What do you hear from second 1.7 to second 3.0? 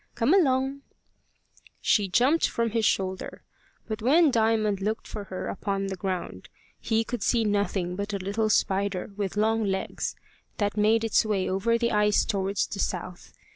She jumped from his